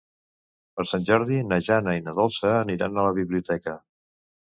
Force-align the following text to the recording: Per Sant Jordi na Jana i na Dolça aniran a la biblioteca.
Per 0.79 0.85
Sant 0.91 1.05
Jordi 1.09 1.37
na 1.51 1.61
Jana 1.69 1.95
i 1.99 2.03
na 2.09 2.17
Dolça 2.23 2.57
aniran 2.65 2.99
a 3.01 3.09
la 3.11 3.17
biblioteca. 3.23 3.81